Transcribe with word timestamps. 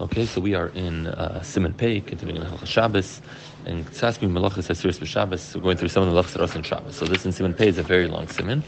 Okay, 0.00 0.24
so 0.24 0.40
we 0.40 0.54
are 0.54 0.68
in 0.68 1.08
uh, 1.08 1.40
Siman 1.42 1.76
Pei, 1.76 2.00
continuing 2.00 2.40
in 2.40 2.64
Shabbos, 2.64 3.20
and 3.66 3.86
it's 3.86 4.02
asking 4.02 4.30
Malachas 4.30 4.70
Hasiris 4.70 5.06
Shabbos. 5.06 5.54
We're 5.54 5.60
going 5.60 5.76
through 5.76 5.90
some 5.90 6.08
of 6.08 6.10
the 6.10 6.18
Malachas 6.18 6.32
that 6.32 6.40
are 6.40 6.56
in 6.56 6.62
Shabbos. 6.62 6.96
So 6.96 7.04
this 7.04 7.26
in 7.26 7.32
Siman 7.32 7.54
Pei 7.54 7.68
is 7.68 7.76
a 7.76 7.82
very 7.82 8.08
long 8.08 8.26
Siman, 8.26 8.62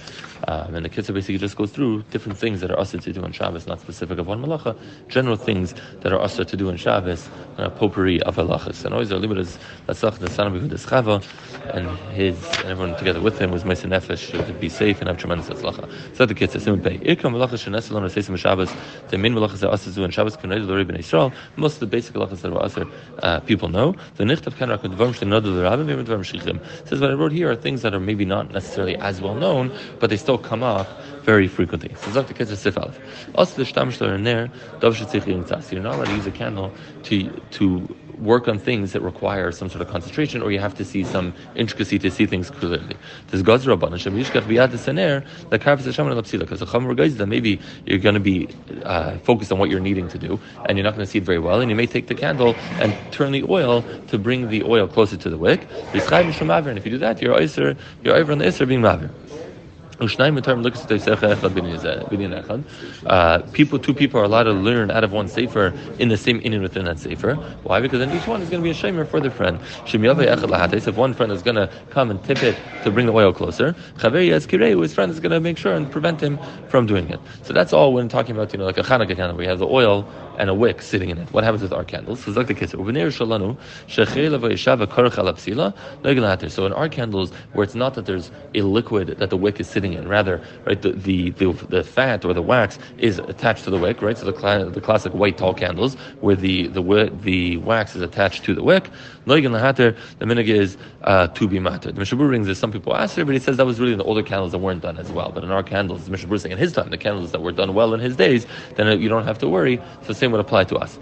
um, 0.46 0.74
and 0.74 0.84
the 0.84 0.90
Kitzur 0.90 1.14
basically 1.14 1.38
just 1.38 1.56
goes 1.56 1.71
through 1.71 2.03
different 2.10 2.37
things 2.37 2.60
that 2.60 2.71
are 2.71 2.76
also 2.76 2.98
to 2.98 3.12
do 3.14 3.24
on 3.24 3.32
Shabbos, 3.32 3.66
not 3.66 3.80
specific 3.80 4.18
of 4.18 4.26
one 4.26 4.42
Malacha, 4.42 4.76
general 5.08 5.37
things 5.37 5.74
that 6.00 6.12
are 6.12 6.18
also 6.18 6.45
to 6.45 6.54
do 6.54 6.68
on 6.68 6.77
Shabbos, 6.77 7.30
uh, 7.57 7.71
potpourri 7.71 8.21
of 8.25 8.37
Halachas. 8.37 8.85
And 8.85 8.93
always 8.93 9.11
our 9.11 9.19
limit 9.19 9.39
is 9.39 9.59
Latzach 9.89 10.19
the 10.19 10.29
son 10.29 10.55
of 10.55 10.62
Chava, 10.62 11.25
and 11.75 11.89
his 12.14 12.37
and 12.59 12.67
everyone 12.67 12.95
together 12.99 13.23
with 13.23 13.39
him 13.39 13.53
was 13.53 13.64
Mesa 13.64 13.87
Nefesh 13.87 14.46
to 14.46 14.53
be 14.53 14.69
safe 14.69 15.01
and 15.01 15.09
have 15.09 15.17
tremendous 15.17 15.49
Atzlacha. 15.49 15.91
So 16.14 16.27
the 16.27 16.35
Kitzur 16.35 16.61
Siman 16.61 16.83
Pei. 16.83 16.99
Ikam 16.99 17.33
Malachas 17.33 17.64
Shenesalon 17.64 18.03
Sesim 18.11 18.37
Shabbos. 18.37 18.71
The 19.09 19.17
main 19.17 19.33
Malachas 19.35 19.61
that 19.61 19.71
also 19.71 19.91
do 19.91 20.05
on 20.05 20.11
Shabbos 20.11 20.37
can 20.37 20.51
read 20.51 20.67
the 20.67 20.75
Rebbe 20.75 20.93
Israel. 21.27 21.43
Most 21.57 21.75
of 21.75 21.80
the 21.80 21.86
basic 21.86 22.14
halachas 22.14 22.41
that 22.41 22.52
also 22.52 22.90
uh, 23.22 23.40
people 23.40 23.68
know. 23.68 23.94
The 24.17 24.25
Nichtav 24.25 24.57
Kan 24.57 24.71
Rak 24.71 24.82
Dvarim 24.82 25.14
Shenadu 25.14 25.46
L'Rabim 25.46 25.86
V'Yim 25.86 26.04
Dvarim 26.04 26.25
Shichim 26.25 26.89
says 26.89 27.00
what 27.00 27.11
I 27.11 27.14
wrote 27.14 27.32
here 27.32 27.50
are 27.50 27.57
things 27.57 27.82
that 27.82 27.95
are 27.95 28.00
maybe 28.00 28.25
not 28.25 28.53
necessarily 28.53 28.96
as 28.96 29.21
well 29.21 29.35
known, 29.35 29.72
but 29.98 30.11
they 30.11 30.17
still 30.17 30.39
come 30.39 30.62
up 30.62 30.89
very 31.22 31.48
frequently. 31.48 31.95
So 31.96 32.12
Dr. 32.12 32.34
Kitzur 32.34 32.56
Sif 32.56 32.77
Aleph. 32.77 32.98
Also 33.34 33.56
the 33.56 33.64
Shtam 33.64 33.92
Shtar 33.92 34.14
in 34.14 34.25
there, 34.25 34.50
Dov 34.81 34.97
Shetzich 34.97 35.72
You're 35.72 35.83
not 35.83 35.95
allowed 35.95 36.06
to 36.06 36.14
use 36.14 36.27
a 36.27 36.33
candle 36.33 36.72
to 37.05 37.31
to 37.53 37.97
work 38.22 38.48
on 38.48 38.58
things 38.58 38.92
that 38.92 39.00
require 39.00 39.53
some 39.53 39.69
sort 39.69 39.83
of 39.83 39.89
concentration, 39.89 40.42
or 40.42 40.50
you 40.53 40.58
have 40.58 40.75
to 40.75 40.84
see 40.84 41.05
some 41.05 41.34
intricacy 41.55 41.98
to 41.98 42.11
see 42.11 42.27
things 42.27 42.50
clearly. 42.50 42.97
There's 43.28 43.42
Gazra 43.42 43.78
Banashim 43.78 44.14
Yishkach 44.14 44.42
Biyad 44.42 44.70
Sener, 44.70 45.25
the 45.50 45.58
Karfis 45.58 45.84
Hashem 45.84 46.06
and 46.06 46.19
Lapsila, 46.19 46.41
because 46.41 46.61
the 46.61 46.67
Chamar 46.67 47.17
that 47.17 47.27
maybe 47.27 47.61
you're 47.86 47.98
going 47.98 48.14
to 48.14 48.20
be 48.20 48.48
uh, 48.84 49.19
focused 49.19 49.53
on 49.53 49.58
what 49.58 49.70
you're 49.70 49.81
needing 49.81 50.08
to 50.08 50.19
do, 50.19 50.39
and 50.67 50.78
you're 50.78 50.84
not 50.84 50.95
going 50.95 51.05
to 51.05 51.11
see 51.11 51.19
it 51.19 51.25
very 51.25 51.39
well, 51.39 51.61
and 51.61 51.70
you 51.70 51.77
may 51.77 51.86
take 51.86 52.06
the 52.06 52.14
candle 52.14 52.55
and 52.81 52.95
turn 53.12 53.33
the 53.33 53.45
oil 53.48 53.83
to 54.08 54.19
bring 54.19 54.48
the 54.48 54.62
oil 54.62 54.87
closer 54.87 55.17
to 55.17 55.31
the 55.31 55.39
wick. 55.39 55.67
And 55.93 56.78
if 56.78 56.84
you 56.84 56.93
do 56.93 56.98
that, 56.98 57.20
you're 57.20 57.41
you're 58.03 58.15
over 58.15 58.33
on 58.33 58.39
the 58.39 58.45
Isser 58.45 58.67
being 58.69 58.81
Mavir. 58.81 59.11
Uh, 63.07 63.39
people, 63.53 63.79
two 63.79 63.95
people 63.95 64.21
are 64.21 64.25
allowed 64.25 64.43
to 64.45 64.53
learn 64.53 64.91
out 64.91 65.05
of 65.05 65.12
one 65.12 65.29
sefer 65.29 65.73
in 65.99 66.09
the 66.09 66.17
same 66.17 66.41
inyan 66.41 66.62
within 66.62 66.84
that 66.87 66.99
sefer. 66.99 67.34
Why? 67.62 67.81
Because 67.81 68.01
then 68.01 68.17
each 68.17 68.27
one 68.27 68.43
is 68.43 68.49
going 68.49 68.62
to 68.62 68.65
be 68.65 68.71
a 68.71 68.75
shamer 68.75 69.07
for 69.07 69.21
their 69.21 69.31
friend. 69.31 69.61
If 69.93 70.97
one 70.97 71.15
friend 71.15 71.33
is 71.33 71.43
going 71.43 71.57
to 71.57 71.71
come 71.91 72.11
and 72.11 72.23
tip 72.25 72.43
it 72.43 72.57
to 72.84 72.91
bring 72.91 73.07
the 73.07 73.12
oil 73.12 73.33
closer, 73.33 73.75
his 74.01 74.95
friend 74.95 75.12
is 75.12 75.21
going 75.21 75.33
to 75.33 75.41
make 75.41 75.59
sure 75.59 75.75
and 75.75 75.91
prevent 75.91 76.21
him 76.21 76.39
from 76.69 76.87
doing 76.87 77.09
it. 77.11 77.21
So 77.43 77.53
that's 77.53 77.73
all 77.73 77.93
when 77.93 78.09
talking 78.09 78.34
about 78.34 78.53
you 78.53 78.59
know 78.59 78.65
like 78.65 78.79
a 78.79 78.83
Hanukkah 78.83 79.15
candle, 79.17 79.37
where 79.37 79.45
you 79.45 79.51
have 79.51 79.59
the 79.59 79.67
oil 79.69 80.09
and 80.39 80.49
a 80.51 80.55
wick 80.55 80.83
sitting 80.83 81.11
in 81.11 81.19
it. 81.19 81.33
What 81.33 81.45
happens 81.45 81.62
with 81.62 81.73
our 81.73 81.84
candles? 81.84 82.25
So 82.25 82.31
in 86.67 86.73
our 86.73 86.89
candles, 86.89 87.33
where 87.53 87.65
it's 87.65 87.75
not 87.75 87.95
that 87.95 88.06
there's 88.06 88.31
a 88.55 88.62
liquid 88.62 89.09
that 89.19 89.31
the 89.31 89.37
wick 89.37 89.61
is 89.61 89.69
sitting 89.69 89.92
in, 89.93 90.09
rather, 90.09 90.41
right, 90.65 90.81
the, 90.81 90.93
the, 90.93 91.31
the, 91.31 91.53
the 91.69 91.85
fat 91.85 92.25
or 92.25 92.35
the 92.35 92.43
wax 92.43 92.79
is 92.98 93.19
attached 93.19 93.65
to 93.65 93.71
the 93.71 93.79
wick, 93.79 94.03
right? 94.03 94.17
So 94.17 94.27
the, 94.27 94.39
cl- 94.39 94.71
the 94.71 94.81
classic 94.81 95.12
white 95.12 95.39
tall 95.39 95.55
candles, 95.55 95.95
where 96.21 96.37
the, 96.37 96.69
the, 96.69 97.11
the 97.23 97.57
wax 97.59 97.95
is 97.97 98.03
attached 98.03 98.45
to 98.45 98.55
the 98.55 98.62
wick. 98.62 98.91
The 99.25 99.34
minig 99.34 100.49
is 100.49 100.77
uh, 101.03 101.29
to 101.29 101.49
be 101.49 101.59
matter. 101.61 101.93
The 101.93 102.01
Mishabur 102.01 102.29
rings 102.29 102.49
is 102.49 102.59
some 102.59 102.73
people 102.73 102.97
ask 102.97 103.17
her, 103.17 103.25
but 103.25 103.34
he 103.34 103.41
says 103.41 103.57
that 103.57 103.67
was 103.67 103.79
really 103.79 103.93
in 103.93 103.99
the 103.99 104.05
older 104.05 104.23
candles 104.23 104.53
that 104.53 104.59
weren't 104.59 104.83
done 104.83 104.99
as 104.99 105.12
well. 105.12 105.31
But 105.31 105.45
in 105.45 105.51
our 105.51 105.62
candles, 105.62 106.06
the 106.06 106.17
Mishabur 106.17 106.41
saying 106.41 106.53
in 106.53 106.59
his 106.59 106.73
time, 106.73 106.91
the 106.91 106.99
candles 106.99 107.33
that 107.33 107.43
were 107.43 107.53
done 107.53 107.75
well 107.75 107.95
in 107.95 108.01
his 108.01 108.17
days, 108.17 108.47
then 108.77 109.01
you 109.01 109.09
don't 109.09 109.25
have 109.25 109.39
to 109.39 109.49
worry. 109.49 109.77
So 110.03 110.09
the 110.09 110.15
same 110.15 110.33
would 110.33 110.41
apply 110.41 110.65
to 110.65 110.77
us. 110.77 110.99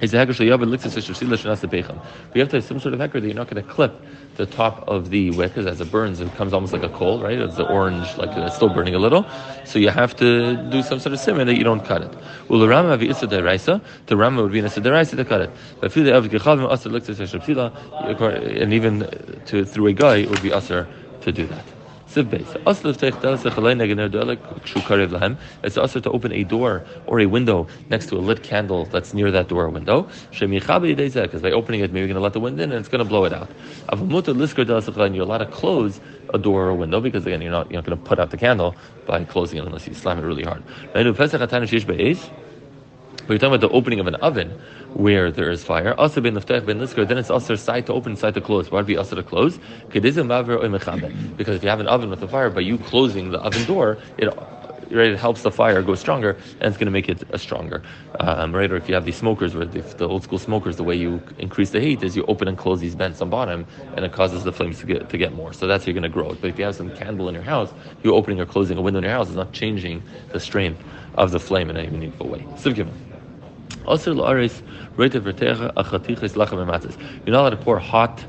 Is 0.00 0.12
the 0.12 0.18
hecker 0.18 0.32
We 2.34 2.40
have 2.40 2.48
to 2.50 2.56
have 2.56 2.64
some 2.64 2.78
sort 2.78 2.94
of 2.94 3.00
hecker 3.00 3.20
that 3.20 3.26
you're 3.26 3.34
not 3.34 3.48
going 3.48 3.62
to 3.62 3.68
clip 3.68 4.00
the 4.36 4.46
top 4.46 4.86
of 4.86 5.10
the 5.10 5.32
wick, 5.32 5.50
because 5.50 5.66
as 5.66 5.80
it 5.80 5.90
burns, 5.90 6.20
it 6.20 6.30
becomes 6.30 6.52
almost 6.52 6.72
like 6.72 6.84
a 6.84 6.88
coal, 6.88 7.20
right? 7.20 7.38
It's 7.38 7.56
the 7.56 7.68
orange, 7.68 8.16
like 8.16 8.30
it's 8.36 8.54
still 8.54 8.68
burning 8.68 8.94
a 8.94 9.00
little. 9.00 9.26
So 9.64 9.80
you 9.80 9.90
have 9.90 10.14
to 10.16 10.56
do 10.70 10.82
some 10.82 11.00
sort 11.00 11.14
of 11.14 11.18
simmer 11.18 11.44
that 11.44 11.56
you 11.56 11.64
don't 11.64 11.84
cut 11.84 12.02
it. 12.02 12.16
Well, 12.48 12.60
the 12.60 12.68
Rama 12.68 12.96
the 12.96 14.16
Rama 14.16 14.42
would 14.42 14.52
be 14.52 14.60
in 14.60 14.64
a 14.64 14.68
deraisa 14.68 15.16
to 15.16 15.24
cut 15.24 15.40
it. 15.40 15.50
But 15.80 15.96
oh, 15.96 18.28
and 18.28 18.72
even 18.72 19.00
to 19.46 19.64
through 19.64 19.86
a 19.88 19.92
guy, 19.92 20.18
it 20.18 20.30
would 20.30 20.42
be 20.42 20.52
usher 20.52 20.86
to 21.22 21.32
do 21.32 21.48
that. 21.48 21.64
It's 25.62 25.76
also 25.76 26.00
to 26.00 26.10
open 26.10 26.32
a 26.32 26.44
door 26.44 26.84
or 27.06 27.20
a 27.20 27.26
window 27.26 27.66
next 27.90 28.06
to 28.06 28.16
a 28.16 28.18
lit 28.20 28.42
candle 28.42 28.86
that's 28.86 29.14
near 29.14 29.30
that 29.30 29.48
door 29.48 29.64
or 29.64 29.70
window. 29.70 30.08
Because 30.30 31.42
by 31.42 31.52
opening 31.52 31.80
it, 31.80 31.92
maybe 31.92 32.00
you're 32.00 32.08
going 32.08 32.14
to 32.14 32.20
let 32.20 32.32
the 32.32 32.40
wind 32.40 32.60
in 32.60 32.70
and 32.72 32.80
it's 32.80 32.88
going 32.88 33.04
to 33.04 33.08
blow 33.08 33.24
it 33.24 33.32
out. 33.32 33.50
You're 35.14 35.24
allowed 35.24 35.38
to 35.38 35.46
close 35.46 36.00
a 36.34 36.38
door 36.38 36.66
or 36.66 36.70
a 36.70 36.74
window 36.74 37.00
because 37.00 37.26
again, 37.26 37.40
you're 37.40 37.50
not, 37.50 37.70
you're 37.70 37.80
not 37.80 37.86
going 37.86 37.98
to 37.98 38.04
put 38.04 38.18
out 38.18 38.30
the 38.30 38.36
candle 38.36 38.74
by 39.06 39.24
closing 39.24 39.58
it 39.58 39.64
unless 39.64 39.86
you 39.86 39.94
slam 39.94 40.18
it 40.18 40.22
really 40.22 40.44
hard. 40.44 40.62
But 43.28 43.34
you're 43.34 43.40
talking 43.40 43.56
about 43.56 43.68
the 43.68 43.74
opening 43.74 44.00
of 44.00 44.06
an 44.06 44.14
oven 44.14 44.58
where 44.94 45.30
there 45.30 45.50
is 45.50 45.62
fire. 45.62 45.92
Also 45.98 46.22
ben 46.22 46.34
lisker, 46.34 47.06
then 47.06 47.18
it's 47.18 47.28
also 47.28 47.56
side 47.56 47.84
to 47.84 47.92
open, 47.92 48.16
side 48.16 48.32
to 48.34 48.40
close. 48.40 48.70
Why 48.70 48.78
would 48.78 48.86
be 48.86 48.96
also 48.96 49.16
to 49.16 49.22
close? 49.22 49.58
Because 49.90 50.16
if 50.16 51.62
you 51.62 51.68
have 51.68 51.80
an 51.80 51.88
oven 51.88 52.08
with 52.08 52.22
a 52.22 52.28
fire, 52.28 52.48
by 52.48 52.62
you 52.62 52.78
closing 52.78 53.30
the 53.30 53.38
oven 53.40 53.66
door, 53.66 53.98
it 54.16 54.34
right, 54.90 55.10
it 55.10 55.18
helps 55.18 55.42
the 55.42 55.50
fire 55.50 55.82
go 55.82 55.94
stronger, 55.94 56.38
and 56.60 56.62
it's 56.62 56.78
going 56.78 56.86
to 56.86 56.90
make 56.90 57.10
it 57.10 57.22
a 57.30 57.38
stronger. 57.38 57.82
Um, 58.18 58.54
right, 58.54 58.72
or 58.72 58.76
if 58.76 58.88
you 58.88 58.94
have 58.94 59.04
these 59.04 59.16
smokers, 59.16 59.54
where 59.54 59.66
the, 59.66 59.82
the, 59.82 60.08
old 60.08 60.22
school 60.22 60.38
smokers, 60.38 60.76
the 60.76 60.84
way 60.84 60.96
you 60.96 61.22
increase 61.38 61.68
the 61.68 61.80
heat 61.80 62.02
is 62.02 62.16
you 62.16 62.24
open 62.28 62.48
and 62.48 62.56
close 62.56 62.80
these 62.80 62.94
vents 62.94 63.20
on 63.20 63.28
bottom, 63.28 63.66
and 63.94 64.06
it 64.06 64.12
causes 64.12 64.42
the 64.42 64.52
flames 64.52 64.78
to 64.78 64.86
get 64.86 65.10
to 65.10 65.18
get 65.18 65.34
more. 65.34 65.52
So 65.52 65.66
that's 65.66 65.84
how 65.84 65.88
you're 65.88 66.00
going 66.00 66.10
to 66.10 66.18
grow 66.18 66.30
it. 66.30 66.40
But 66.40 66.48
if 66.48 66.58
you 66.58 66.64
have 66.64 66.76
some 66.76 66.96
candle 66.96 67.28
in 67.28 67.34
your 67.34 67.44
house, 67.44 67.74
you 68.02 68.14
opening 68.14 68.40
or 68.40 68.46
closing 68.46 68.78
a 68.78 68.80
window 68.80 68.98
in 68.98 69.04
your 69.04 69.12
house 69.12 69.28
is 69.28 69.36
not 69.36 69.52
changing 69.52 70.02
the 70.32 70.40
strength 70.40 70.82
of 71.16 71.30
the 71.30 71.40
flame 71.40 71.68
in 71.68 71.76
any 71.76 71.90
meaningful 71.90 72.26
way. 72.26 72.40
Sivkivan. 72.56 73.07
You're 77.24 77.32
not 77.32 77.40
allowed 77.40 77.50
to 77.50 77.56
pour 77.56 77.78
hot 77.78 78.24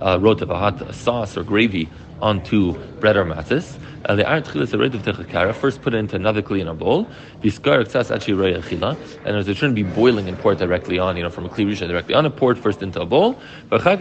uh, 0.00 0.18
a 0.50 0.58
hot 0.58 0.94
sauce 0.94 1.36
or 1.36 1.44
gravy 1.44 1.88
onto 2.22 2.72
bread 3.00 3.16
or 3.16 3.24
matzis. 3.26 3.78
Uh, 4.04 4.16
the 4.16 4.28
iron 4.28 4.42
tchilas 4.42 4.76
red 4.78 4.94
of 4.94 5.02
techakara. 5.02 5.54
First, 5.54 5.82
put 5.82 5.94
it 5.94 5.98
into 5.98 6.16
another 6.16 6.42
kli 6.42 6.60
in 6.60 6.68
a 6.68 6.74
bowl. 6.74 7.06
Biskar 7.40 7.84
ksas 7.84 8.12
actually 8.12 8.34
roya 8.34 8.60
chila, 8.60 8.96
and 9.24 9.36
it 9.36 9.56
shouldn't 9.56 9.74
be 9.74 9.82
boiling 9.82 10.28
and 10.28 10.38
pour 10.38 10.54
directly 10.54 10.98
on, 10.98 11.16
you 11.16 11.22
know, 11.22 11.30
from 11.30 11.46
a 11.46 11.48
kli 11.48 11.66
rishon 11.66 11.88
directly 11.88 12.14
on. 12.14 12.26
It 12.26 12.36
pour 12.36 12.52
it 12.52 12.58
first 12.58 12.82
into 12.82 13.00
a 13.00 13.06
bowl. 13.06 13.38
But 13.68 13.86
and 13.86 14.00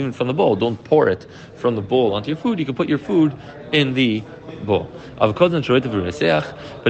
even 0.00 0.12
from 0.12 0.26
the 0.26 0.34
bowl, 0.34 0.56
don't 0.56 0.82
pour 0.82 1.08
it 1.08 1.26
from 1.54 1.76
the 1.76 1.82
bowl 1.82 2.14
onto 2.14 2.28
your 2.28 2.36
food. 2.36 2.58
You 2.58 2.64
can 2.64 2.74
put 2.74 2.88
your 2.88 2.98
food 2.98 3.36
in 3.72 3.94
the 3.94 4.24
bowl. 4.64 4.90
But 5.18 5.30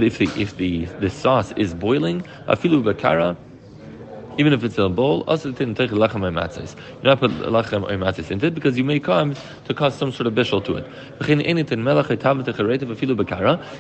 if 0.02 0.18
the 0.18 0.30
if 0.36 0.56
the 0.56 0.84
the 0.84 1.10
sauce 1.10 1.52
is 1.52 1.74
boiling, 1.74 2.22
afilu 2.48 2.82
bakara 2.82 3.36
even 4.38 4.52
if 4.52 4.64
it's 4.64 4.78
a 4.78 4.88
bowl, 4.88 5.24
also 5.26 5.50
didn't 5.52 5.76
take 5.76 5.90
lechem 5.90 6.22
or 6.22 6.30
matzahs. 6.30 6.74
You 6.76 7.02
not 7.02 7.20
put 7.20 7.30
lechem 7.30 7.82
or 7.82 7.96
matzahs 7.96 8.30
into 8.30 8.46
it 8.46 8.54
because 8.54 8.78
you 8.78 8.84
may 8.84 9.00
come 9.00 9.34
to 9.64 9.74
cause 9.74 9.94
some 9.94 10.12
sort 10.12 10.26
of 10.26 10.34
bishul 10.34 10.64
to 10.64 10.76
it. 10.76 10.86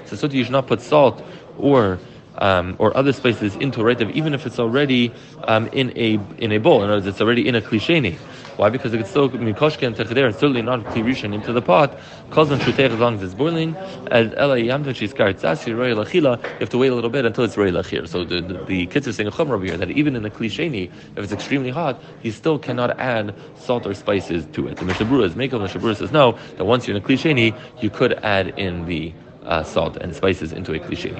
So, 0.08 0.16
so 0.16 0.26
you 0.26 0.44
should 0.44 0.52
not 0.52 0.66
put 0.66 0.80
salt 0.80 1.22
or 1.58 1.98
um, 2.38 2.76
or 2.78 2.96
other 2.96 3.12
spices 3.12 3.56
into 3.56 3.80
retiv, 3.80 4.10
even 4.12 4.34
if 4.34 4.46
it's 4.46 4.58
already 4.58 5.12
um, 5.44 5.68
in 5.68 5.90
a 5.96 6.18
in 6.38 6.52
a 6.52 6.58
bowl. 6.58 6.82
In 6.82 6.90
other 6.90 6.96
words, 6.96 7.06
it's 7.06 7.20
already 7.20 7.46
in 7.46 7.54
a 7.54 7.60
klisheni. 7.60 8.16
Why? 8.56 8.68
Because 8.68 8.92
it's 8.92 9.08
still 9.08 9.30
mikoshke 9.30 9.86
and 9.86 9.96
techeder, 9.96 10.26
and 10.26 10.34
certainly 10.34 10.60
not 10.62 10.84
klirishin 10.84 11.34
into 11.34 11.52
the 11.52 11.62
pot. 11.62 11.98
On 12.32 12.46
shutech 12.46 12.90
as 12.90 12.98
long 12.98 13.16
as 13.16 13.22
it's 13.22 13.34
boiling. 13.34 13.76
As 14.10 14.32
ela 14.34 14.56
yamta 14.56 14.94
she's 14.94 15.12
kartzasi 15.12 15.76
roy 15.76 15.92
lachila. 15.92 16.42
You 16.42 16.58
have 16.60 16.70
to 16.70 16.78
wait 16.78 16.88
a 16.88 16.94
little 16.94 17.10
bit 17.10 17.24
until 17.24 17.44
it's 17.44 17.56
roy 17.56 17.70
lachir. 17.70 18.06
So 18.08 18.24
the 18.24 18.40
the, 18.40 18.86
kids 18.86 19.08
are 19.08 19.12
saying 19.12 19.28
a 19.28 19.42
over 19.42 19.64
here 19.64 19.76
that 19.76 19.90
even 19.90 20.16
in 20.16 20.22
the 20.22 20.30
klisheni, 20.30 20.90
if 21.16 21.24
it's 21.24 21.32
extremely 21.32 21.70
hot, 21.70 22.02
you 22.22 22.30
still 22.30 22.58
cannot 22.58 22.98
add 22.98 23.34
salt 23.56 23.86
or 23.86 23.94
spices 23.94 24.46
to 24.52 24.68
it. 24.68 24.76
The 24.76 24.84
mishabura 24.84 25.24
is 25.24 25.36
make 25.36 25.52
of 25.52 25.60
the 25.60 25.66
mishabura 25.68 25.96
says 25.96 26.12
no. 26.12 26.38
That 26.56 26.64
once 26.64 26.86
you're 26.86 26.96
in 26.96 27.02
a 27.02 27.06
klisheni, 27.06 27.58
you 27.82 27.90
could 27.90 28.12
add 28.24 28.58
in 28.58 28.86
the 28.86 29.12
uh, 29.44 29.62
salt 29.62 29.96
and 29.96 30.14
spices 30.14 30.52
into 30.52 30.72
a 30.74 30.78
cliche. 30.78 31.12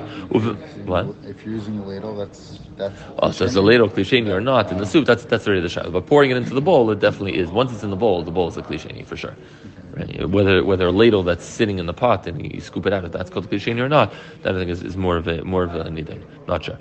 What? 0.85 1.15
If 1.25 1.45
you're 1.45 1.55
using 1.55 1.79
a 1.79 1.87
ladle, 1.87 2.17
that's 2.17 2.59
that's. 2.77 3.01
Oh, 3.19 3.31
so 3.31 3.45
it's 3.45 3.55
a 3.55 3.63
ladle 3.63 3.89
cliche 3.89 4.21
or 4.31 4.41
not 4.41 4.71
in 4.71 4.79
the 4.79 4.87
soup? 4.87 5.07
That's 5.07 5.25
that's 5.25 5.47
already 5.47 5.63
the 5.63 5.69
shot. 5.69 5.93
But 5.93 6.07
pouring 6.07 6.31
it 6.31 6.37
into 6.37 6.55
the 6.55 6.61
bowl, 6.61 6.91
it 6.91 7.01
definitely 7.01 7.37
is. 7.37 7.51
Once 7.51 7.73
it's 7.73 7.83
in 7.83 7.91
the 7.91 7.97
bowl, 7.97 8.23
the 8.23 8.31
bowl 8.31 8.49
is 8.49 8.57
a 8.57 8.63
cliche 8.63 9.03
for 9.03 9.17
sure. 9.17 9.37
Right? 9.93 10.29
Whether 10.29 10.65
whether 10.65 10.87
a 10.87 10.93
ladle 10.93 11.23
that's 11.23 11.45
sitting 11.45 11.79
in 11.79 11.85
the 11.85 11.93
pot 11.93 12.27
and 12.27 12.55
you 12.55 12.61
scoop 12.63 12.87
it 12.87 12.95
out, 12.95 13.05
if 13.05 13.13
that's 13.13 13.29
called 13.29 13.51
klisheni 13.51 13.81
or 13.81 13.91
not, 13.91 14.13
that 14.43 14.55
I 14.55 14.59
think 14.59 14.71
is, 14.71 14.83
is 14.83 14.97
more 14.97 15.19
of 15.19 15.29
a 15.29 15.45
more 15.45 15.65
of 15.65 15.75
a 15.75 15.85
nidin. 15.85 16.23
Not 16.49 16.65
sure. 16.65 16.79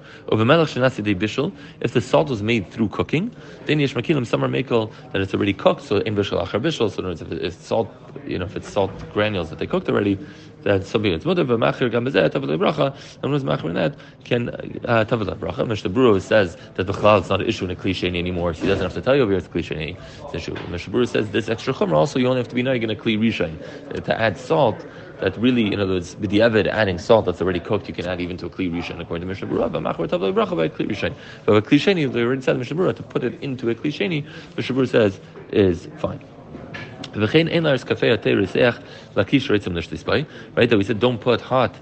If 1.81 1.93
the 1.93 2.01
salt 2.01 2.29
was 2.29 2.41
made 2.41 2.71
through 2.71 2.87
cooking, 2.89 3.35
then 3.65 3.81
yesh 3.81 3.95
makilim 3.95 4.25
some 4.25 4.45
are 4.45 4.47
makel 4.47 4.93
that 5.11 5.21
it's 5.21 5.33
already 5.33 5.53
cooked, 5.53 5.81
so 5.81 5.97
in 5.97 6.15
bishul 6.15 6.41
achar 6.41 6.61
bishul. 6.61 6.89
So 6.89 7.05
if 7.09 7.31
it's 7.31 7.57
salt, 7.57 7.93
you 8.25 8.39
know, 8.39 8.45
if 8.45 8.55
it's 8.55 8.71
salt 8.71 8.91
granules 9.11 9.49
that 9.49 9.59
they 9.59 9.67
cooked 9.67 9.89
already, 9.89 10.17
that 10.63 10.85
something 10.85 11.11
that's 11.11 11.25
mutter 11.25 11.45
v'machir 11.45 11.91
gam 11.91 12.05
bezeh 12.05 12.29
tavel 12.29 12.57
bracha, 12.57 12.95
and 13.23 13.31
was 13.31 13.43
machir 13.43 13.73
that 13.73 13.95
can 14.23 14.47
tavel 14.83 15.37
bracha. 15.37 15.67
Mishnah 15.67 15.89
Berurah 15.89 16.21
says 16.21 16.57
that 16.75 16.87
the 16.87 16.93
chalal 16.93 17.21
is 17.21 17.29
not 17.29 17.41
an 17.41 17.47
issue 17.47 17.65
in 17.65 17.71
a 17.71 17.75
cliche 17.75 18.07
anymore, 18.07 18.53
so 18.53 18.61
he 18.61 18.67
doesn't 18.67 18.83
have 18.83 18.93
to 18.93 19.01
tell 19.01 19.15
you 19.15 19.23
over 19.23 19.31
here 19.31 19.39
it's 19.39 19.47
cliche. 19.47 19.97
It's 20.23 20.35
issue. 20.35 20.55
Mishnah 20.69 20.93
Berurah 20.93 21.07
says 21.07 21.29
this 21.31 21.49
extra 21.49 21.73
chumrah 21.73 21.93
also 21.93 22.19
you 22.19 22.27
only 22.27 22.39
have 22.39 22.49
to 22.49 22.55
be 22.55 22.63
knowing 22.63 22.83
in 22.83 22.89
a 22.89 22.95
kli 22.95 23.17
rishon 23.17 24.03
to 24.03 24.19
add 24.19 24.37
salt 24.37 24.85
that 25.19 25.37
really, 25.37 25.71
in 25.71 25.79
other 25.79 25.93
words, 25.93 26.15
b'diavad, 26.15 26.65
adding 26.67 26.97
salt 26.97 27.25
that's 27.25 27.41
already 27.41 27.59
cooked, 27.59 27.87
you 27.87 27.93
can 27.93 28.07
add 28.07 28.19
even 28.19 28.37
to 28.37 28.47
a 28.47 28.49
kli 28.49 28.71
rishon, 28.71 28.99
according 28.99 29.21
to 29.21 29.27
Mishnah 29.27 29.47
Berurah. 29.47 29.71
But 29.71 29.81
machar 29.81 30.07
tavla 30.07 30.33
bracha 30.33 30.57
by 30.57 30.69
kli 30.69 30.89
rishon. 30.89 31.13
But 31.45 31.57
a 31.57 31.61
kli 31.61 31.77
sheni, 31.77 32.11
they 32.11 32.21
already 32.21 32.41
said 32.41 32.57
Mishnah 32.57 32.75
Berurah 32.75 32.95
to 32.95 33.03
put 33.03 33.23
it 33.23 33.41
into 33.41 33.69
a 33.69 33.75
kli 33.75 33.91
sheni. 33.91 34.25
Mishnah 34.57 34.87
says 34.87 35.19
is 35.51 35.87
fine. 35.97 36.19
Right, 40.55 40.69
that 40.69 40.77
we 40.77 40.83
said 40.83 40.99
don't 40.99 41.19
put 41.19 41.41
hot 41.41 41.75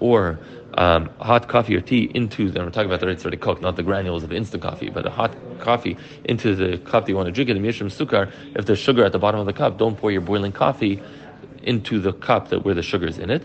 or 0.00 0.38
um, 0.76 1.08
hot 1.20 1.48
coffee 1.48 1.76
or 1.76 1.80
tea 1.80 2.10
into, 2.14 2.46
and 2.46 2.56
we're 2.56 2.70
talking 2.70 2.86
about 2.86 3.00
the 3.00 3.08
it's 3.08 3.24
already 3.24 3.36
cooked, 3.36 3.62
not 3.62 3.76
the 3.76 3.82
granules 3.82 4.24
of 4.24 4.32
instant 4.32 4.62
coffee, 4.62 4.90
but 4.90 5.06
a 5.06 5.10
hot 5.10 5.34
coffee 5.60 5.96
into 6.24 6.54
the 6.54 6.78
cup 6.78 7.04
that 7.04 7.10
you 7.10 7.16
want 7.16 7.26
to 7.26 7.32
drink. 7.32 7.50
It, 7.50 7.54
the 7.54 7.60
mishram 7.60 7.90
sukar, 7.92 8.32
if 8.56 8.66
there's 8.66 8.78
sugar 8.78 9.04
at 9.04 9.12
the 9.12 9.18
bottom 9.18 9.40
of 9.40 9.46
the 9.46 9.52
cup, 9.52 9.78
don't 9.78 9.96
pour 9.96 10.10
your 10.10 10.20
boiling 10.20 10.52
coffee 10.52 11.02
into 11.64 11.98
the 11.98 12.12
cup 12.12 12.48
that 12.48 12.64
where 12.64 12.74
the 12.74 12.82
sugar 12.82 13.06
is 13.06 13.18
in 13.18 13.30
it. 13.30 13.42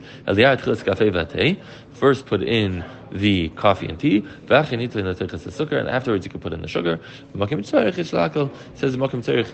First 1.94 2.26
put 2.26 2.42
in 2.44 2.86
the 3.12 3.50
coffee 3.50 3.88
and 3.88 4.00
tea, 4.00 4.26
and 4.50 5.90
afterwards 5.90 6.26
you 6.26 6.32
can 6.32 6.40
put 6.40 6.54
in 6.54 6.62
the 6.62 6.68
sugar. 6.68 7.00
Says 8.76 8.96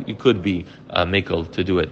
you 0.05 0.15
could 0.15 0.41
be 0.41 0.65
uh, 0.89 1.05
makel 1.05 1.51
to 1.51 1.63
do 1.63 1.79
it 1.79 1.89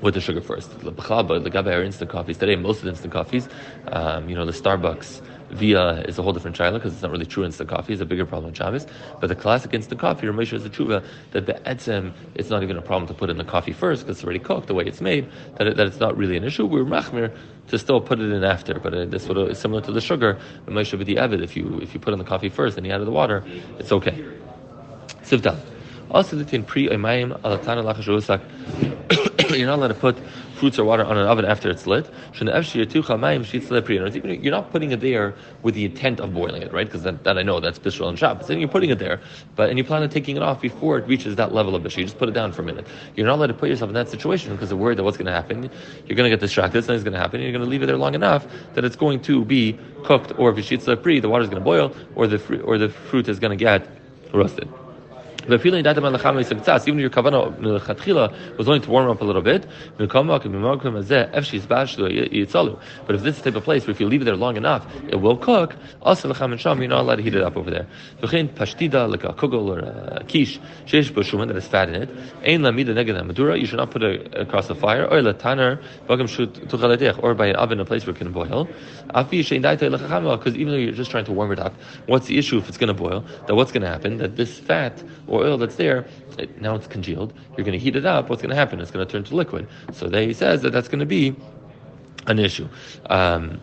with 0.00 0.14
the 0.14 0.20
sugar 0.20 0.40
first. 0.40 0.78
The 0.80 1.50
gabe 1.50 1.66
instant 1.84 2.10
coffees 2.10 2.38
today, 2.38 2.56
most 2.56 2.78
of 2.78 2.84
the 2.84 2.90
instant 2.90 3.12
coffees, 3.12 3.48
um, 3.88 4.28
you 4.28 4.36
know, 4.36 4.44
the 4.44 4.52
Starbucks 4.52 5.22
via 5.50 6.00
is 6.02 6.18
a 6.18 6.22
whole 6.22 6.32
different 6.32 6.56
china 6.56 6.78
because 6.78 6.92
it's 6.92 7.02
not 7.02 7.10
really 7.10 7.26
true 7.26 7.44
instant 7.44 7.68
coffee. 7.68 7.92
It's 7.92 8.02
a 8.02 8.06
bigger 8.06 8.26
problem 8.26 8.48
in 8.50 8.54
Shabbos. 8.54 8.86
But 9.20 9.28
the 9.28 9.34
classic 9.34 9.74
instant 9.74 10.00
coffee, 10.00 10.26
Ramesh 10.26 10.52
is 10.52 10.64
a 10.64 10.70
tshuva 10.70 11.04
that 11.32 11.46
the 11.46 11.54
etzem, 11.54 12.12
it's 12.34 12.50
not 12.50 12.62
even 12.62 12.76
a 12.76 12.82
problem 12.82 13.06
to 13.08 13.14
put 13.14 13.30
in 13.30 13.38
the 13.38 13.44
coffee 13.44 13.72
first 13.72 14.02
because 14.02 14.18
it's 14.18 14.24
already 14.24 14.38
cooked 14.38 14.66
the 14.66 14.74
way 14.74 14.84
it's 14.84 15.00
made. 15.00 15.30
That, 15.56 15.66
it, 15.66 15.76
that 15.76 15.86
it's 15.86 16.00
not 16.00 16.16
really 16.16 16.36
an 16.36 16.44
issue. 16.44 16.66
We're 16.66 16.84
machmir 16.84 17.34
to 17.68 17.78
still 17.78 18.00
put 18.00 18.20
it 18.20 18.30
in 18.30 18.44
after, 18.44 18.78
but 18.78 18.94
uh, 18.94 19.04
this 19.06 19.28
would, 19.28 19.36
is 19.50 19.58
similar 19.58 19.80
to 19.82 19.92
the 19.92 20.00
sugar. 20.00 20.38
Ramesh 20.66 20.96
be 20.98 21.04
the 21.04 21.18
avid. 21.18 21.42
If 21.42 21.56
you 21.56 21.78
if 21.80 21.94
you 21.94 22.00
put 22.00 22.12
in 22.12 22.18
the 22.18 22.24
coffee 22.24 22.48
first 22.48 22.76
and 22.76 22.86
you 22.86 22.92
add 22.92 23.00
the 23.00 23.10
water, 23.10 23.44
it's 23.78 23.92
okay. 23.92 24.24
Sivdal. 25.22 25.58
Also, 26.10 26.36
the 26.36 26.62
pre 26.62 26.88
alatana 26.88 27.82
You're 29.56 29.66
not 29.66 29.78
allowed 29.78 29.88
to 29.88 29.94
put 29.94 30.16
fruits 30.58 30.78
or 30.78 30.84
water 30.84 31.04
on 31.04 31.16
an 31.16 31.26
oven 31.26 31.44
after 31.44 31.70
it's 31.70 31.86
lit. 31.86 32.10
You're 32.34 32.50
not 34.50 34.70
putting 34.70 34.90
it 34.90 35.00
there 35.00 35.34
with 35.62 35.74
the 35.74 35.84
intent 35.84 36.20
of 36.20 36.34
boiling 36.34 36.62
it, 36.62 36.72
right? 36.72 36.86
Because 36.86 37.02
that, 37.04 37.24
that, 37.24 37.38
I 37.38 37.42
know 37.42 37.60
that's 37.60 37.78
bishul 37.78 38.08
and 38.08 38.18
Shabbos. 38.18 38.48
Then 38.48 38.58
you're 38.58 38.68
putting 38.68 38.90
it 38.90 38.98
there, 38.98 39.20
but 39.56 39.70
and 39.70 39.78
you 39.78 39.84
plan 39.84 40.02
on 40.02 40.10
taking 40.10 40.36
it 40.36 40.42
off 40.42 40.60
before 40.60 40.98
it 40.98 41.06
reaches 41.06 41.36
that 41.36 41.54
level 41.54 41.74
of 41.74 41.82
bishul. 41.82 41.98
You 41.98 42.04
just 42.04 42.18
put 42.18 42.28
it 42.28 42.32
down 42.32 42.52
for 42.52 42.62
a 42.62 42.64
minute. 42.64 42.86
You're 43.14 43.26
not 43.26 43.36
allowed 43.36 43.46
to 43.46 43.54
put 43.54 43.68
yourself 43.68 43.88
in 43.88 43.94
that 43.94 44.08
situation 44.08 44.52
because 44.52 44.70
you're 44.70 44.78
worried 44.78 44.98
that 44.98 45.04
what's 45.04 45.16
going 45.16 45.26
to 45.26 45.32
happen. 45.32 45.70
You're 46.06 46.16
going 46.16 46.30
to 46.30 46.36
get 46.36 46.40
distracted. 46.40 46.84
Something's 46.84 47.04
going 47.04 47.14
to 47.14 47.20
happen. 47.20 47.40
you're 47.40 47.52
going 47.52 47.64
to 47.64 47.70
leave 47.70 47.82
it 47.82 47.86
there 47.86 47.96
long 47.96 48.14
enough 48.14 48.46
that 48.74 48.84
it's 48.84 48.96
going 48.96 49.20
to 49.22 49.44
be 49.44 49.78
cooked, 50.04 50.32
or 50.38 50.50
if 50.56 51.02
pri, 51.02 51.20
the 51.20 51.28
water's 51.28 51.48
going 51.48 51.60
to 51.60 51.64
boil, 51.64 51.94
or 52.14 52.26
the 52.26 52.38
fr- 52.38 52.62
or 52.62 52.78
the 52.78 52.88
fruit 52.88 53.28
is 53.28 53.38
going 53.38 53.56
to 53.56 53.62
get 53.62 53.88
roasted. 54.32 54.68
Even 55.48 55.84
your 56.98 57.10
kavana 57.10 58.58
was 58.58 58.68
only 58.68 58.80
to 58.80 58.90
warm 58.90 59.10
up 59.10 59.20
a 59.20 59.24
little 59.24 59.42
bit, 59.42 59.66
but 59.96 60.04
if 63.14 63.22
this 63.22 63.40
type 63.40 63.54
of 63.54 63.64
place 63.64 63.86
where 63.86 63.92
if 63.92 64.00
you 64.00 64.06
leave 64.06 64.22
it 64.22 64.24
there 64.26 64.36
long 64.36 64.56
enough, 64.56 64.86
it 65.08 65.16
will 65.16 65.36
cook, 65.36 65.74
also 66.02 66.28
you're 66.28 66.88
not 66.88 67.00
allowed 67.00 67.16
to 67.16 67.22
heat 67.22 67.34
it 67.34 67.42
up 67.42 67.56
over 67.56 67.70
there. 67.70 67.86
pashtida, 68.20 69.10
like 69.10 69.24
a 69.24 69.32
kugel 69.32 69.68
or 69.68 69.78
a 69.78 70.24
quiche, 70.24 70.60
that 71.48 71.56
is 71.56 71.66
fat 71.66 71.88
in 71.88 71.94
it, 72.02 72.10
you 73.60 73.66
should 73.66 73.78
not 73.78 73.90
put 73.90 74.02
it 74.02 74.34
across 74.34 74.66
the 74.68 74.74
fire, 74.74 75.06
or 75.06 75.18
or 77.22 77.34
by 77.34 77.46
an 77.46 77.56
oven, 77.56 77.80
a 77.80 77.84
place 77.84 78.06
where 78.06 78.14
it 78.14 78.18
can 78.18 78.32
boil. 78.32 78.68
Because 79.06 79.42
even 80.56 80.72
though 80.72 80.78
you're 80.78 80.92
just 80.92 81.10
trying 81.10 81.24
to 81.24 81.32
warm 81.32 81.52
it 81.52 81.58
up, 81.58 81.74
what's 82.06 82.26
the 82.26 82.38
issue 82.38 82.58
if 82.58 82.68
it's 82.68 82.78
going 82.78 82.88
to 82.88 82.94
boil? 82.94 83.24
That 83.46 83.54
what's 83.54 83.72
going 83.72 83.82
to 83.82 83.88
happen? 83.88 84.18
That 84.18 84.36
this 84.36 84.58
fat 84.58 85.02
or 85.26 85.37
oil 85.38 85.56
that's 85.58 85.76
there, 85.76 86.06
it, 86.38 86.60
now 86.60 86.74
it's 86.74 86.86
congealed. 86.86 87.32
You're 87.56 87.64
going 87.64 87.78
to 87.78 87.84
heat 87.84 87.96
it 87.96 88.04
up. 88.04 88.28
What's 88.28 88.42
going 88.42 88.50
to 88.50 88.56
happen? 88.56 88.80
It's 88.80 88.90
going 88.90 89.06
to 89.06 89.10
turn 89.10 89.24
to 89.24 89.34
liquid. 89.34 89.66
So 89.92 90.08
there 90.08 90.26
he 90.26 90.32
says 90.32 90.62
that 90.62 90.70
that's 90.70 90.88
going 90.88 91.00
to 91.00 91.06
be 91.06 91.34
an 92.26 92.38
issue. 92.38 92.68
Um, 93.08 93.60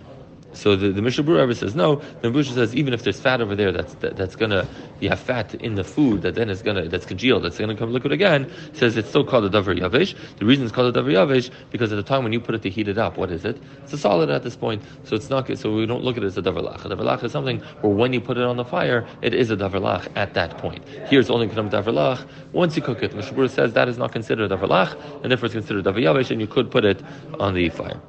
so 0.55 0.75
the, 0.75 0.89
the 0.89 1.01
Mishnah 1.01 1.23
Berurah 1.23 1.55
says 1.55 1.75
no. 1.75 2.01
The 2.21 2.31
Mishnah 2.31 2.55
says 2.55 2.75
even 2.75 2.93
if 2.93 3.03
there's 3.03 3.19
fat 3.19 3.41
over 3.41 3.55
there, 3.55 3.71
that's 3.71 3.93
that, 3.95 4.15
that's 4.15 4.35
gonna 4.35 4.67
you 4.99 5.09
have 5.09 5.19
fat 5.19 5.53
in 5.55 5.75
the 5.75 5.83
food 5.83 6.21
that 6.21 6.35
then 6.35 6.49
is 6.49 6.61
gonna 6.61 6.87
that's 6.87 7.05
congealed, 7.05 7.43
that's 7.43 7.57
gonna 7.57 7.75
come 7.75 7.91
liquid 7.91 8.13
again. 8.13 8.51
Says 8.73 8.95
it's 8.97 9.09
still 9.09 9.25
called 9.25 9.45
a 9.45 9.49
davar 9.49 9.77
yavesh. 9.77 10.15
The 10.37 10.45
reason 10.45 10.65
it's 10.65 10.73
called 10.73 10.95
a 10.95 11.01
davar 11.01 11.11
yavesh 11.11 11.51
because 11.71 11.91
at 11.91 11.97
the 11.97 12.03
time 12.03 12.23
when 12.23 12.33
you 12.33 12.39
put 12.39 12.55
it 12.55 12.61
to 12.63 12.69
heat 12.69 12.87
it 12.87 12.97
up, 12.97 13.17
what 13.17 13.31
is 13.31 13.43
it? 13.45 13.61
It's 13.83 13.93
a 13.93 13.97
solid 13.97 14.29
at 14.29 14.43
this 14.43 14.55
point, 14.55 14.81
so 15.03 15.15
it's 15.15 15.29
not. 15.29 15.45
So 15.57 15.75
we 15.75 15.85
don't 15.85 16.03
look 16.03 16.17
at 16.17 16.23
it 16.23 16.27
as 16.27 16.37
a 16.37 16.41
davar 16.41 16.63
lach. 16.63 16.85
A 16.85 16.89
davar 16.89 17.03
lach 17.03 17.23
is 17.23 17.31
something 17.31 17.59
where 17.81 17.93
when 17.93 18.13
you 18.13 18.21
put 18.21 18.37
it 18.37 18.43
on 18.43 18.57
the 18.57 18.65
fire, 18.65 19.05
it 19.21 19.33
is 19.33 19.51
a 19.51 19.57
davar 19.57 19.81
lach 19.81 20.07
at 20.15 20.33
that 20.35 20.57
point. 20.57 20.87
Here 21.09 21.19
it's 21.19 21.29
only 21.29 21.47
become 21.47 21.69
davar 21.69 21.93
lach 21.93 22.27
once 22.53 22.75
you 22.75 22.81
cook 22.81 23.03
it. 23.03 23.13
Mishnah 23.13 23.37
Berurah 23.37 23.49
says 23.49 23.73
that 23.73 23.89
is 23.89 23.97
not 23.97 24.11
considered 24.11 24.51
a 24.51 24.57
davar 24.57 24.69
lach, 24.69 25.21
and 25.21 25.31
therefore 25.31 25.47
it's 25.47 25.55
considered 25.55 25.83
davar 25.83 26.01
yavesh, 26.01 26.31
and 26.31 26.39
you 26.39 26.47
could 26.47 26.71
put 26.71 26.85
it 26.85 27.03
on 27.39 27.53
the 27.53 27.69
fire. 27.69 27.99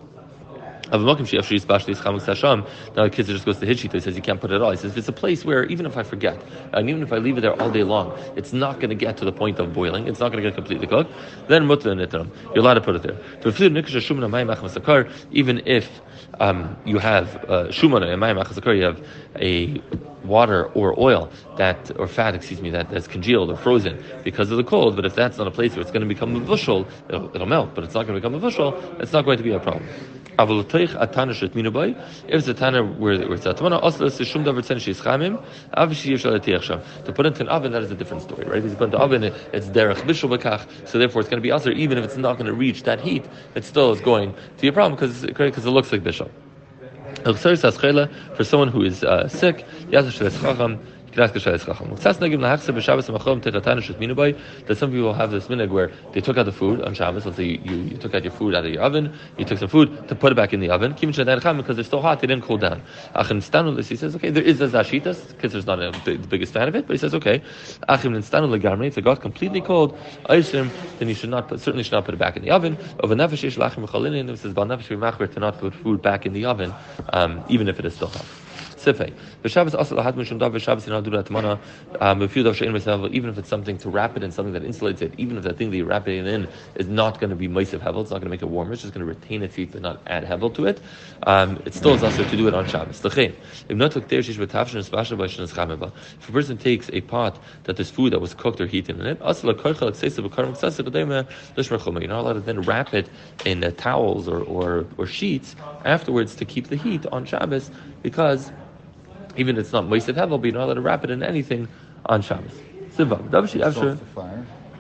Now 0.93 0.99
the 0.99 1.15
kids 3.11 3.29
just 3.29 3.45
goes 3.45 3.59
to 3.59 3.67
his 3.67 3.83
He 3.83 4.01
says 4.01 4.17
you 4.17 4.23
can't 4.23 4.41
put 4.41 4.53
it 4.53 4.63
all. 4.63 4.71
He 4.71 4.77
says 4.77 4.93
if 4.93 4.99
it's 4.99 5.09
a 5.09 5.13
place 5.13 5.45
where 5.45 5.65
even 5.65 5.87
if 5.87 5.97
I 5.97 6.03
forget, 6.03 6.41
and 6.73 6.89
even 6.89 7.03
if 7.03 7.13
I 7.13 7.19
leave 7.19 7.39
it 7.39 7.41
there 7.41 7.61
all 7.61 7.71
day 7.71 7.83
long, 7.83 8.17
it's 8.37 8.53
not 8.53 8.77
going 8.77 8.91
to 8.91 8.95
get 8.95 9.17
to 9.19 9.25
the 9.25 9.33
point 9.33 9.59
of 9.59 9.73
boiling. 9.73 10.07
It's 10.07 10.21
not 10.21 10.31
going 10.31 10.43
to 10.43 10.49
get 10.49 10.55
completely 10.55 10.87
cooked. 10.87 11.13
Then 11.49 11.67
mutter 11.67 11.95
nitram. 11.95 12.31
You're 12.55 12.59
allowed 12.59 12.75
to 12.75 12.81
put 12.81 12.97
it 12.97 13.03
there. 13.03 13.17
Even 15.33 15.63
if 15.67 16.01
um, 16.41 16.77
you 16.85 16.99
have 16.99 17.37
uh, 17.45 17.69
shumana 17.69 18.13
and 18.13 18.23
mayim 18.23 18.77
you 18.77 18.85
have 18.85 19.07
a 19.37 19.81
water 20.25 20.67
or 20.67 20.99
oil 20.99 21.31
that 21.57 21.91
or 21.99 22.07
fat, 22.07 22.35
excuse 22.35 22.61
me, 22.61 22.71
that, 22.71 22.91
that's 22.91 23.07
congealed 23.07 23.51
or 23.51 23.57
frozen 23.57 24.03
because 24.25 24.51
of 24.51 24.57
the 24.57 24.65
cold. 24.65 24.97
But 24.97 25.05
if 25.05 25.15
that's 25.15 25.39
not 25.39 25.47
a 25.47 25.51
place 25.51 25.73
where 25.73 25.81
it's 25.81 25.91
going 25.91 26.03
to 26.03 26.09
become 26.09 26.37
a 26.37 26.41
bushel, 26.41 26.87
it'll, 27.09 27.35
it'll 27.35 27.47
melt. 27.47 27.75
But 27.75 27.85
it's 27.85 27.95
not 27.95 28.07
going 28.07 28.21
to 28.21 28.21
become 28.21 28.35
a 28.35 28.41
bushel. 28.41 28.77
It's 29.01 29.13
not 29.13 29.25
going 29.25 29.39
to 29.39 29.45
be 29.45 29.53
a 29.53 29.61
problem. 29.61 29.87
If 30.39 30.95
it's 32.29 32.49
a 32.49 32.55
tana 32.55 32.85
where, 32.85 33.19
where 33.19 33.35
it's 33.35 33.47
a 33.47 33.55
tamana, 33.55 33.83
also 33.83 34.09
shum 34.09 34.45
davar 34.45 34.61
tzen 34.61 34.81
she's 34.81 35.01
chamim, 35.01 35.43
yishal 35.75 36.39
etiach 36.39 36.63
sham. 36.63 36.83
To 37.07 37.13
put 37.13 37.25
into 37.25 37.41
an 37.41 37.49
oven, 37.49 37.73
that 37.73 37.83
is 37.83 37.91
a 37.91 37.95
different 37.95 38.23
story, 38.23 38.45
right? 38.45 38.63
If 38.63 38.71
you 38.71 38.77
put 38.77 38.83
it 38.83 38.85
in 38.85 38.91
the 38.91 38.99
oven, 38.99 39.25
it's 39.25 39.67
derech 39.69 39.97
bishul 40.03 40.37
bekach, 40.37 40.67
so 40.87 40.99
therefore 40.99 41.23
it's 41.23 41.31
going 41.31 41.41
to 41.41 41.43
be 41.43 41.51
also 41.51 41.71
even 41.71 41.97
if 41.97 42.05
it's 42.05 42.17
not 42.19 42.35
going 42.35 42.47
to 42.47 42.53
reach 42.53 42.83
that 42.83 43.01
heat, 43.01 43.25
it 43.55 43.65
still 43.65 43.93
is 43.93 44.01
going 44.01 44.35
to 44.35 44.61
be 44.61 44.69
a 44.69 44.73
problem 44.73 44.95
because 44.95 45.23
because 45.25 45.65
it 45.65 45.71
looks 45.71 45.91
like 45.91 46.03
bishul. 46.03 46.31
For 48.37 48.45
someone 48.45 48.69
who 48.69 48.83
is 48.83 49.03
uh, 49.03 49.27
sick, 49.29 49.65
that 51.17 51.33
some 54.77 54.91
people 54.91 55.15
have 55.15 55.31
this 55.31 55.47
minhag 55.49 55.71
where 55.71 55.91
they 56.13 56.21
took 56.21 56.37
out 56.37 56.45
the 56.45 56.53
food 56.53 56.83
on 56.83 56.93
Shabbos. 56.95 57.25
Let's 57.25 57.39
say 57.39 57.45
you, 57.45 57.61
you, 57.65 57.77
you, 57.77 57.97
took 57.97 58.15
out 58.15 58.23
your 58.23 58.33
food 58.33 58.55
out 58.55 58.67
of 58.67 58.73
your 58.73 58.83
oven, 58.83 59.13
you 59.39 59.45
took 59.45 59.59
some 59.59 59.69
food 59.69 60.09
to 60.09 60.15
put 60.15 60.33
it 60.33 60.35
back 60.35 60.53
in 60.53 60.61
the 60.61 60.69
oven. 60.71 60.93
Because 60.93 61.77
they're 61.77 61.85
still 61.85 62.03
hot, 62.03 62.21
they 62.21 62.27
didn't 62.27 62.45
cool 62.45 62.59
down. 62.59 62.83
He 63.15 63.97
says, 63.97 64.15
okay, 64.17 64.31
there 64.31 64.43
is 64.43 64.61
a 64.61 64.69
zashitas. 64.69 65.39
Kitzur's 65.39 65.67
not 65.67 65.81
a, 65.81 65.91
the, 66.05 66.17
the, 66.17 66.29
biggest 66.29 66.53
fan 66.53 66.69
of 66.69 66.77
it, 66.77 66.87
but 66.87 66.93
he 66.93 66.99
says, 66.99 67.15
okay, 67.15 67.43
it 67.89 69.05
got 69.05 69.21
completely 69.21 69.61
cold, 69.61 69.99
then 70.29 71.09
you 71.09 71.15
should 71.15 71.31
not 71.31 71.49
put, 71.49 71.61
certainly 71.61 71.83
should 71.83 71.93
not 71.93 72.05
put 72.05 72.15
it 72.15 72.19
back 72.19 72.37
in 72.37 72.43
the 72.43 72.51
oven. 72.51 72.77
Of 73.01 73.11
a 73.11 73.15
nefesh 73.15 73.43
it 73.45 73.53
says, 74.39 74.55
to 75.35 75.41
not 75.41 75.59
put 75.59 75.75
food 75.75 76.03
back 76.03 76.27
in 76.27 76.33
the 76.35 76.45
oven, 76.45 76.75
um, 77.11 77.43
even 77.49 77.69
if 77.69 77.79
it 77.79 77.87
is 77.87 77.95
still 77.95 78.09
hot. 78.09 78.46
Sifei. 78.87 79.13
The. 79.43 79.49
Um, 82.01 82.23
even 82.23 83.31
if 83.31 83.39
it's 83.39 83.49
something 83.49 83.79
to 83.79 83.91
wrap 83.91 84.17
it 84.17 84.23
in 84.23 84.31
something 84.31 84.53
that 84.53 84.63
insulates 84.63 85.03
it, 85.03 85.13
even 85.19 85.37
if 85.37 85.43
that 85.45 85.57
thing 85.57 85.71
that 85.71 85.77
you 85.77 85.85
wrap 85.85 86.07
it 86.09 86.27
in 86.27 86.49
is 86.77 86.87
not 86.87 87.21
going 87.21 87.31
to 87.31 87.37
be 87.37 87.49
moisiv 87.49 87.81
hevel, 87.81 88.03
it's 88.03 88.11
not 88.11 88.19
going 88.19 88.23
to 88.23 88.29
make 88.29 88.43
it 88.43 88.49
warmer. 88.49 88.73
It's 88.73 88.83
just 88.83 88.95
going 88.95 89.07
to 89.07 89.13
retain 89.13 89.43
its 89.43 89.57
heat 89.57 89.73
but 89.73 89.83
not 89.83 90.01
add 90.07 90.25
hevel 90.25 90.55
to 90.55 90.67
it. 90.67 90.81
Um, 91.25 91.61
it 91.65 91.75
still 91.75 91.95
is 91.95 92.03
also 92.03 92.25
to 92.25 92.37
do 92.37 92.49
it 92.49 92.55
on 92.55 92.67
Shabbos. 92.67 93.05
If 93.05 93.17
a 96.29 96.33
person 96.33 96.59
takes 96.59 96.91
a 96.93 97.01
pot 97.03 97.39
that 97.65 97.77
there's 97.77 97.91
food 97.91 98.13
that 98.13 98.21
was 98.21 98.35
cooked 98.35 98.61
or 98.61 98.67
heated 98.67 99.01
in 99.01 99.07
it, 99.07 99.19
you're 99.21 99.27
not 102.09 102.21
allowed 102.21 102.33
to 102.35 102.41
then 102.41 102.61
wrap 102.63 102.95
it 102.95 103.09
in 103.45 103.65
uh, 103.65 103.71
towels 103.77 104.29
or, 104.29 104.41
or, 104.41 104.87
or 104.97 105.07
sheets 105.07 105.57
afterwards 105.85 106.35
to 106.37 106.45
keep 106.45 106.69
the 106.69 106.77
heat 106.77 107.05
on 107.13 107.25
Shabbos 107.25 107.71
because 108.03 108.53
even 109.37 109.57
if 109.57 109.61
it's 109.63 109.73
not 109.73 109.87
moist 109.89 110.09
of 110.09 110.17
hevel, 110.17 110.41
but 110.41 110.45
you're 110.45 110.55
not 110.55 110.65
allowed 110.65 110.75
to 110.75 110.81
wrap 110.81 111.05
it 111.05 111.11
in 111.11 111.23
anything 111.23 111.69
on 112.07 112.23
Shabbos. 112.23 112.63
Sivav. 112.97 113.29
Davshi 113.31 113.65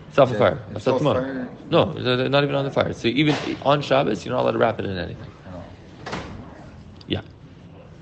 It's 0.08 0.18
off 0.18 0.30
the 0.30 0.36
fire. 0.36 0.62
It's 0.75 0.86
off 0.86 0.98
the 0.98 1.04
fire. 1.04 1.48
No, 1.70 1.92
not 2.28 2.44
even 2.44 2.54
on 2.54 2.64
the 2.64 2.70
fire. 2.70 2.92
So 2.92 3.08
even 3.08 3.58
on 3.62 3.82
Shabbos, 3.82 4.25
you're 4.25 4.34
not 4.34 4.42
allowed 4.42 4.52
to 4.52 4.58
wrap 4.58 4.78
it 4.78 4.86
in 4.86 4.96
anything. 4.96 5.30
Oh. 5.46 5.62
Yeah. 7.06 7.22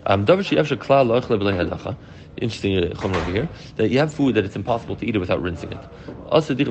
Um, 0.06 0.24
Interesting 2.36 2.78
uh, 2.78 2.88
chumra 2.94 3.16
over 3.16 3.30
here 3.30 3.48
that 3.76 3.90
you 3.90 3.98
have 3.98 4.12
food 4.12 4.34
that 4.34 4.44
it's 4.44 4.56
impossible 4.56 4.96
to 4.96 5.06
eat 5.06 5.14
it 5.14 5.20
without 5.20 5.40
rinsing 5.40 5.70
it. 5.70 5.78
Also, 6.26 6.54
then 6.54 6.66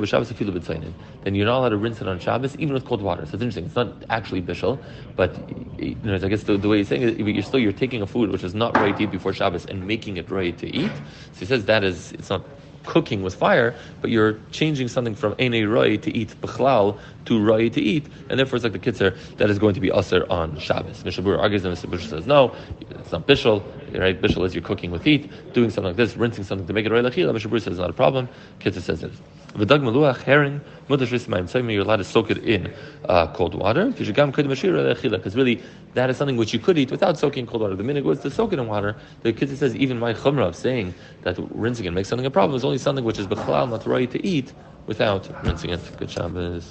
you're 1.35 1.45
not 1.45 1.59
allowed 1.59 1.69
to 1.69 1.77
rinse 1.77 2.01
it 2.01 2.07
on 2.07 2.19
Shabbos 2.19 2.55
even 2.57 2.73
with 2.73 2.85
cold 2.85 3.01
water. 3.01 3.25
So 3.25 3.35
it's 3.35 3.41
interesting. 3.41 3.65
It's 3.65 3.75
not 3.75 4.03
actually 4.09 4.41
bishul, 4.41 4.79
but 5.15 5.37
you 5.77 5.95
know, 6.03 6.15
I 6.15 6.27
guess 6.27 6.43
the, 6.43 6.57
the 6.57 6.67
way 6.67 6.79
he's 6.79 6.89
saying 6.89 7.03
it, 7.03 7.17
you're 7.19 7.43
still 7.43 7.59
you're 7.59 7.71
taking 7.71 8.01
a 8.01 8.07
food 8.07 8.29
which 8.31 8.43
is 8.43 8.53
not 8.53 8.75
ready 8.75 8.93
to 8.93 9.03
eat 9.03 9.11
before 9.11 9.31
Shabbos 9.31 9.65
and 9.65 9.87
making 9.87 10.17
it 10.17 10.29
ready 10.29 10.51
to 10.53 10.67
eat. 10.67 10.91
So 11.33 11.39
he 11.39 11.45
says 11.45 11.65
that 11.65 11.83
is 11.83 12.11
it's 12.13 12.29
not 12.29 12.43
cooking 12.85 13.23
with 13.23 13.35
fire, 13.35 13.75
but 14.01 14.09
you're 14.09 14.39
changing 14.51 14.87
something 14.87 15.15
from 15.15 15.35
ene 15.39 15.67
roi 15.67 15.97
to 15.97 16.11
eat 16.15 16.29
bechlal 16.41 16.99
to 17.25 17.43
roi 17.43 17.69
to 17.69 17.81
eat, 17.81 18.07
and 18.29 18.39
therefore 18.39 18.57
it's 18.57 18.63
like 18.63 18.73
the 18.73 18.79
kitzur 18.79 19.17
that 19.37 19.49
is 19.49 19.59
going 19.59 19.73
to 19.73 19.79
be 19.79 19.91
usher 19.91 20.25
on 20.29 20.57
Shabbos. 20.59 21.03
Mishabur 21.03 21.39
argues, 21.39 21.65
and 21.65 21.75
Mishabur 21.75 21.99
says 21.99 22.25
no, 22.27 22.55
it's 22.89 23.11
not 23.11 23.27
bishul, 23.27 23.63
right? 23.99 24.19
Bishul 24.21 24.45
is 24.45 24.53
you're 24.53 24.63
cooking 24.63 24.91
with 24.91 25.03
heat, 25.03 25.31
doing 25.53 25.69
something 25.69 25.89
like 25.89 25.95
this, 25.95 26.15
rinsing 26.15 26.43
something 26.43 26.67
to 26.67 26.73
make 26.73 26.85
it 26.85 26.91
roi 26.91 27.01
lachila. 27.01 27.33
Mishabur 27.33 27.59
says 27.59 27.67
it's 27.67 27.77
not 27.77 27.89
a 27.89 27.93
problem. 27.93 28.29
Kitzur 28.59 28.81
says 28.81 29.03
it 29.03 29.11
is. 29.11 29.21
V'dag 29.53 29.81
meluach 29.81 30.23
herring 30.23 30.61
mudash 30.89 31.09
rismayim 31.09 31.43
tzayim. 31.43 31.71
You're 31.71 31.83
allowed 31.83 31.97
to 31.97 32.03
soak 32.03 32.31
it 32.31 32.39
in 32.39 32.73
uh, 33.05 33.27
cold 33.33 33.53
water. 33.53 33.91
Because 33.91 35.35
really, 35.35 35.61
that 35.93 36.09
is 36.09 36.17
something 36.17 36.37
which 36.37 36.53
you 36.53 36.59
could 36.59 36.79
eat 36.79 36.89
without 36.89 37.19
soaking 37.19 37.41
in 37.41 37.47
cold 37.47 37.61
water. 37.61 37.75
The 37.75 37.83
minute 37.83 38.03
was 38.03 38.19
to 38.21 38.31
soak 38.31 38.53
it 38.53 38.59
in 38.59 38.65
water. 38.67 38.95
The 39.21 39.31
kitzur 39.31 39.55
says 39.55 39.75
even 39.75 39.99
my 39.99 40.13
chumrah 40.13 40.47
of 40.47 40.55
saying 40.55 40.95
that 41.21 41.37
rinsing 41.51 41.85
it 41.85 41.91
makes 41.91 42.09
something 42.09 42.25
a 42.25 42.31
problem 42.31 42.55
is 42.55 42.65
only 42.65 42.79
something 42.79 43.05
which 43.05 43.19
is 43.19 43.27
bechlal 43.27 43.69
not 43.69 43.85
right 43.85 44.09
to 44.09 44.25
eat 44.25 44.51
without 44.87 45.29
rinsing 45.45 45.69
it. 45.69 45.81
Good 45.97 46.09
Shabbos. 46.09 46.67